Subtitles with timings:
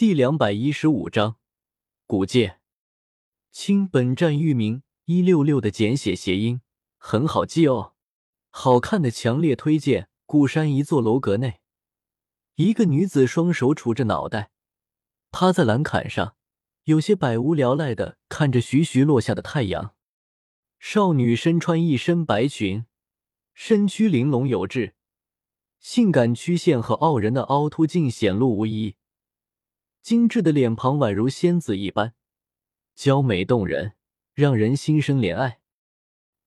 [0.00, 1.36] 第两百一十五章
[2.06, 2.62] 古剑。
[3.50, 6.62] 亲，本站域名一六六的简写谐音，
[6.96, 7.92] 很好记哦。
[8.48, 10.08] 好看的，强烈推荐。
[10.24, 11.60] 古山一座楼阁内，
[12.54, 14.52] 一个女子双手杵着脑袋，
[15.30, 16.34] 趴在栏杆上，
[16.84, 19.94] 有些百无聊赖的看着徐徐落下的太阳。
[20.78, 22.86] 少女身穿一身白裙，
[23.52, 24.94] 身躯玲珑有致，
[25.78, 28.96] 性感曲线和傲人的凹凸镜显露无遗。
[30.02, 32.14] 精致的脸庞宛如仙子一般，
[32.94, 33.94] 娇美动人，
[34.32, 35.60] 让人心生怜爱。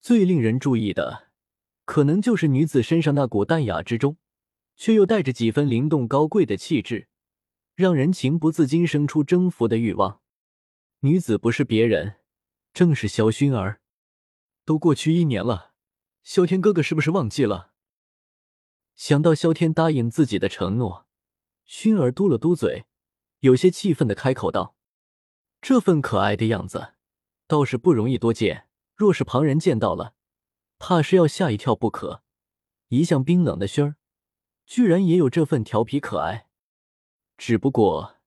[0.00, 1.28] 最令人注意的，
[1.84, 4.16] 可能就是女子身上那股淡雅之中，
[4.74, 7.08] 却又带着几分灵动高贵的气质，
[7.74, 10.20] 让人情不自禁生出征服的欲望。
[11.00, 12.16] 女子不是别人，
[12.72, 13.80] 正是萧薰儿。
[14.64, 15.72] 都过去一年了，
[16.22, 17.72] 萧天哥哥是不是忘记了？
[18.94, 21.06] 想到萧天答应自己的承诺，
[21.66, 22.86] 薰儿嘟了嘟嘴。
[23.42, 24.76] 有些气愤的开口道
[25.60, 26.94] ：“这份可爱的样子，
[27.48, 28.68] 倒是不容易多见。
[28.94, 30.14] 若是旁人见到了，
[30.78, 32.22] 怕是要吓一跳不可。
[32.88, 33.96] 一向冰冷的薰儿，
[34.64, 36.46] 居然也有这份调皮可爱。
[37.36, 38.20] 只不过，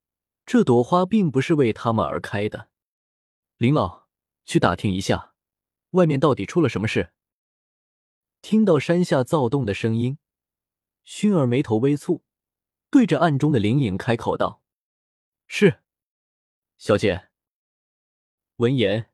[0.46, 2.68] 这朵花并不是为他们而开的。
[3.56, 4.08] 林老，
[4.44, 5.34] 去打听一下，
[5.92, 7.14] 外面到底出了什么事？”
[8.44, 10.18] 听到山下躁动的声音，
[11.06, 12.20] 薰儿眉头微蹙，
[12.90, 14.62] 对着暗中的灵影开口道。
[15.48, 15.82] 是，
[16.78, 17.30] 小姐。
[18.58, 19.12] 闻言，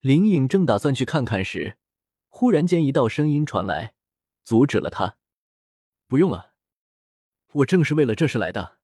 [0.00, 1.78] 林颖正打算去看看时，
[2.28, 3.94] 忽然间一道声音传来，
[4.42, 5.16] 阻止了他。
[6.06, 6.54] 不用了，
[7.52, 8.78] 我正是为了这事来的。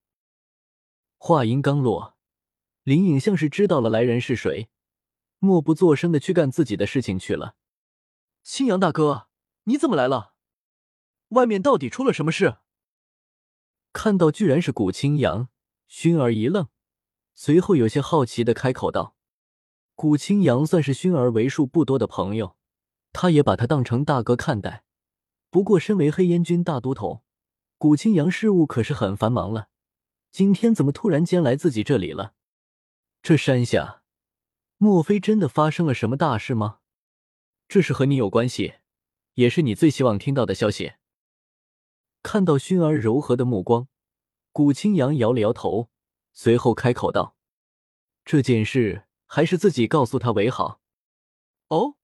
[1.19, 2.17] 话音刚落，
[2.83, 4.71] 林颖像是知道了来人是谁，
[5.39, 7.57] 默不作声的去干自己的事情去了。
[8.43, 9.29] 青阳大哥，
[9.65, 10.35] 你怎么来了？
[11.31, 12.59] 外面到底出了什么事？
[13.93, 15.49] 看到居然是古青阳，
[15.89, 16.69] 熏儿一愣。
[17.39, 19.15] 随后有些好奇的开口道
[19.95, 22.57] ：“古青阳算是熏儿为数不多的朋友，
[23.13, 24.85] 他也把他当成大哥看待。
[25.51, 27.23] 不过，身为黑烟军大都统，
[27.77, 29.69] 古青阳事务可是很繁忙了。
[30.33, 32.33] 今天怎么突然间来自己这里了？
[33.23, 34.03] 这山下，
[34.79, 36.79] 莫非真的发生了什么大事吗？
[37.69, 38.77] 这是和你有关系，
[39.35, 40.95] 也是你最希望听到的消息。”
[42.25, 43.89] 看到熏儿柔和的目光，
[44.53, 45.91] 古青阳摇了摇头。
[46.39, 47.35] 随后开口道
[48.23, 50.83] ：“这件事还是自己告诉他为好。”
[51.69, 51.97] 哦，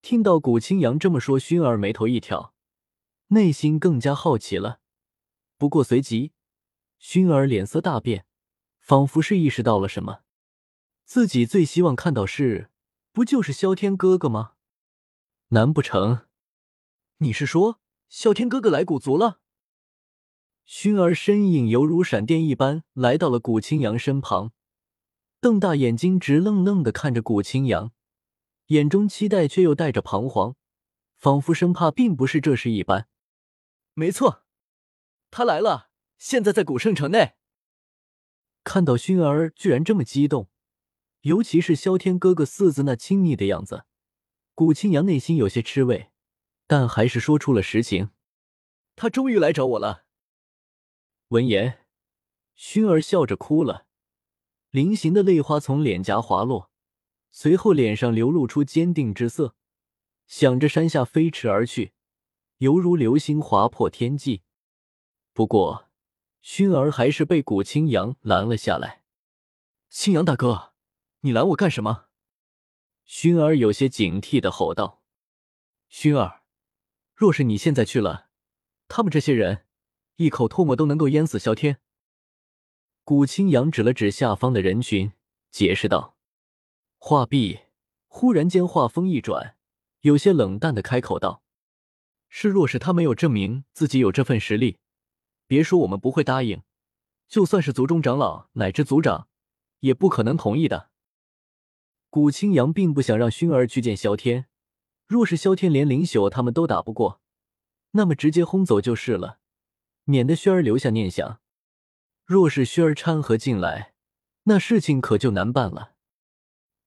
[0.00, 2.54] 听到古青阳这么说，薰儿眉头一挑，
[3.26, 4.80] 内心更加好奇了。
[5.58, 6.32] 不过随即，
[6.96, 8.24] 熏儿脸色大变，
[8.80, 10.22] 仿佛是意识到了什么。
[11.04, 12.70] 自己最希望看到是，
[13.12, 14.54] 不就是萧天哥哥吗？
[15.48, 16.26] 难不成
[17.18, 19.41] 你是说萧天哥哥来古族了？
[20.64, 24.52] 熏儿身影犹如闪电一般来到了古青阳身旁，
[25.40, 27.92] 瞪大眼睛，直愣愣的看着古青阳，
[28.66, 30.54] 眼中期待却又带着彷徨，
[31.18, 33.08] 仿佛生怕并不是这事一般。
[33.94, 34.44] 没错，
[35.30, 37.34] 他来了，现在在古圣城内。
[38.64, 40.48] 看到熏儿居然这么激动，
[41.22, 43.84] 尤其是萧天哥哥四字那亲昵的样子，
[44.54, 46.12] 古青阳内心有些吃味，
[46.66, 48.10] 但还是说出了实情：
[48.94, 50.04] 他终于来找我了。
[51.32, 51.86] 闻言，
[52.54, 53.86] 熏儿笑着哭了，
[54.68, 56.70] 菱形的泪花从脸颊滑落，
[57.30, 59.56] 随后脸上流露出坚定之色，
[60.26, 61.94] 想着山下飞驰而去，
[62.58, 64.42] 犹如流星划破天际。
[65.32, 65.88] 不过，
[66.42, 69.02] 熏儿还是被古青阳拦了下来。
[69.88, 70.74] 青阳大哥，
[71.20, 72.08] 你拦我干什么？
[73.06, 75.02] 熏儿有些警惕的吼道
[75.88, 76.42] ：“熏儿，
[77.14, 78.28] 若是你现在去了，
[78.86, 79.64] 他们这些人……”
[80.16, 81.78] 一口唾沫都能够淹死萧天。
[83.04, 85.12] 古青阳指了指下方的人群，
[85.50, 86.16] 解释道
[86.98, 87.60] ：“话毕，
[88.06, 89.56] 忽然间话锋一转，
[90.02, 91.42] 有些冷淡的开口道
[92.28, 94.78] ：‘是，若是他没有证明自己有这份实力，
[95.48, 96.62] 别说我们不会答应，
[97.26, 99.28] 就算是族中长老乃至族长，
[99.80, 100.90] 也不可能同意的。’
[102.08, 104.46] 古青阳并不想让薰儿去见萧天，
[105.08, 107.20] 若是萧天连林朽他们都打不过，
[107.92, 109.40] 那么直接轰走就是了。”
[110.04, 111.40] 免得轩儿留下念想，
[112.24, 113.94] 若是轩儿掺和进来，
[114.44, 115.94] 那事情可就难办了。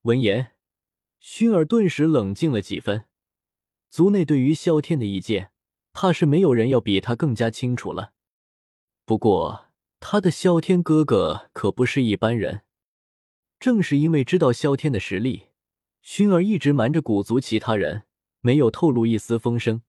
[0.01, 0.51] 闻言，
[1.21, 3.05] 薰儿顿时冷静了几分。
[3.89, 5.51] 族内对于萧天的意见，
[5.93, 8.11] 怕是没有人要比他更加清楚了。
[9.05, 9.67] 不过，
[9.99, 12.63] 他的萧天哥哥可不是一般人。
[13.57, 15.47] 正是因为知道萧天的实力，
[16.03, 18.03] 薰儿一直瞒着古族其他人，
[18.41, 19.81] 没有透露一丝风声。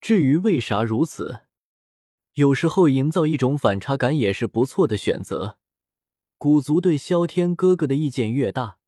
[0.00, 1.42] 至于为啥如此？
[2.34, 5.58] 有时候营造一种反差感也是不错的选择。
[6.38, 8.78] 古族对萧天哥哥的意见越大，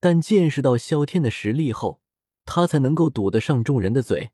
[0.00, 2.00] 但见识到萧天的实力后，
[2.44, 4.30] 他才能够堵得上众人的嘴。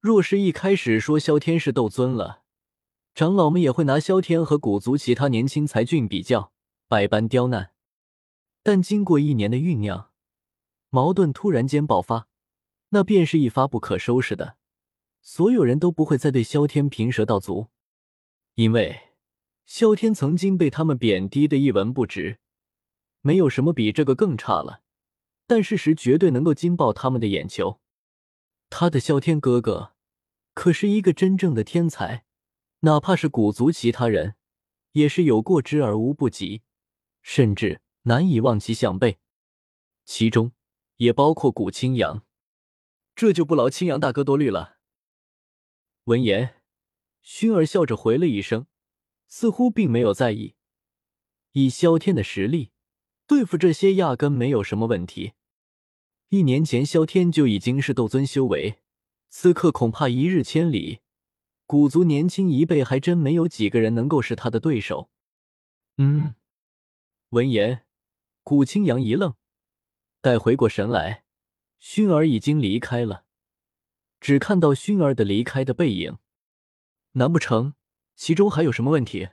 [0.00, 2.42] 若是一开始说萧天是斗尊了，
[3.14, 6.52] 长老们也会拿萧天和古族其他年轻才俊比较，
[6.86, 7.72] 百般刁难。
[8.62, 10.10] 但经过一年的酝酿，
[10.90, 12.28] 矛盾突然间爆发，
[12.90, 14.57] 那便是一发不可收拾的。
[15.30, 17.66] 所有人都不会再对萧天评舌道足，
[18.54, 19.10] 因为
[19.66, 22.38] 萧天曾经被他们贬低的一文不值，
[23.20, 24.80] 没有什么比这个更差了。
[25.46, 27.78] 但事实绝对能够惊爆他们的眼球。
[28.70, 29.92] 他的萧天哥哥
[30.54, 32.24] 可是一个真正的天才，
[32.80, 34.34] 哪怕是古族其他人，
[34.92, 36.62] 也是有过之而无不及，
[37.20, 39.18] 甚至难以望其项背。
[40.06, 40.52] 其中
[40.96, 42.24] 也包括古青阳，
[43.14, 44.77] 这就不劳青阳大哥多虑了。
[46.08, 46.54] 闻言，
[47.22, 48.66] 薰儿笑着回了一声，
[49.26, 50.54] 似乎并没有在意。
[51.52, 52.70] 以萧天的实力，
[53.26, 55.34] 对付这些压根没有什么问题。
[56.30, 58.78] 一年前，萧天就已经是斗尊修为，
[59.28, 61.00] 此刻恐怕一日千里。
[61.66, 65.10] 古族年轻一辈还真没有几个人能够是他的对手。
[65.98, 66.34] 嗯，
[67.28, 67.84] 闻言，
[68.42, 69.34] 古青阳一愣，
[70.22, 71.24] 待回过神来，
[71.78, 73.26] 薰儿已经离开了，
[74.20, 76.18] 只看到熏儿的离开的背影。
[77.12, 77.74] 难不成
[78.16, 79.28] 其中还有什么问题？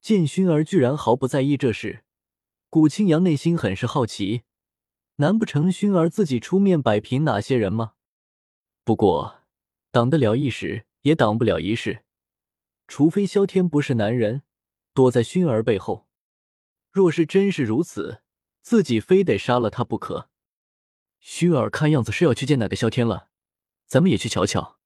[0.00, 2.04] 见熏儿居然毫不在意这事，
[2.70, 4.42] 古青阳内心很是好奇。
[5.16, 7.94] 难不成熏儿自己出面摆平哪些人吗？
[8.84, 9.40] 不过
[9.90, 12.04] 挡得了一时，也挡不了一世。
[12.86, 14.42] 除非萧天不是男人，
[14.94, 16.08] 躲在熏儿背后。
[16.90, 18.22] 若是真是如此，
[18.62, 20.30] 自己非得杀了他不可。
[21.18, 23.28] 熏儿看样子是要去见那个萧天了，
[23.88, 24.78] 咱们也去瞧瞧，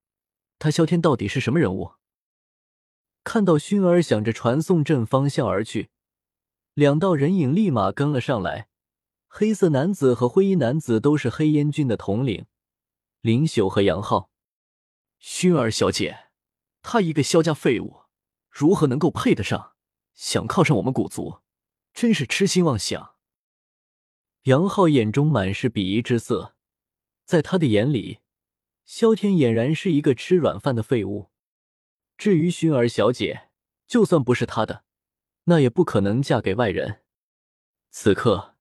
[0.58, 1.93] 他萧天到底是什么人物。
[3.25, 5.90] 看到薰儿向着传送阵方向而去，
[6.75, 8.69] 两道人影立马跟了上来。
[9.26, 12.46] 黑色男子和灰衣男子都是黑烟军的统领，
[13.20, 14.31] 林修和杨浩。
[15.20, 16.31] 薰儿小姐，
[16.82, 18.02] 他一个萧家废物，
[18.50, 19.72] 如何能够配得上？
[20.14, 21.40] 想靠上我们古族，
[21.94, 23.14] 真是痴心妄想。
[24.43, 26.54] 杨浩眼中满是鄙夷之色，
[27.25, 28.19] 在他的眼里，
[28.94, 31.30] 萧天俨然是一个吃软饭的废物。
[32.18, 33.48] 至于薰儿小姐，
[33.86, 34.84] 就算不是他的，
[35.44, 37.00] 那也不可能嫁给外人。
[37.90, 38.56] 此刻。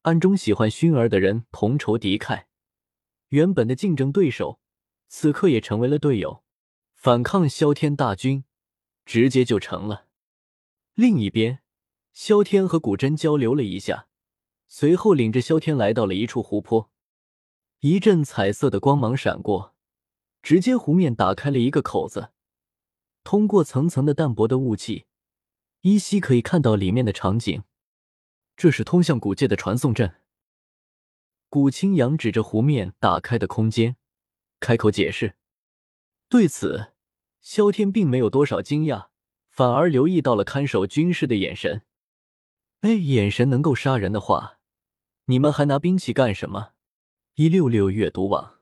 [0.00, 2.44] 暗中喜欢薰儿的人同仇敌忾，
[3.28, 4.58] 原本的竞争对手，
[5.08, 6.42] 此刻也成为了队友，
[6.94, 8.44] 反抗萧天大军，
[9.04, 10.06] 直接就成了。
[10.94, 11.60] 另一边，
[12.14, 14.08] 萧天和古真交流了一下，
[14.66, 16.90] 随后领着萧天来到了一处湖泊，
[17.80, 19.73] 一阵彩色的光芒闪过，
[20.44, 22.28] 直接湖面打开了一个口子，
[23.24, 25.06] 通过层层的淡薄的雾气，
[25.80, 27.64] 依稀可以看到里面的场景。
[28.54, 30.16] 这是通向古界的传送阵。
[31.48, 33.96] 古青阳指着湖面打开的空间，
[34.60, 35.36] 开口解释。
[36.28, 36.92] 对此，
[37.40, 39.06] 萧天并没有多少惊讶，
[39.48, 41.86] 反而留意到了看守军士的眼神。
[42.80, 44.58] 哎，眼神能够杀人的话，
[45.24, 46.72] 你们还拿兵器干什么？
[47.36, 48.53] 一六六阅读网。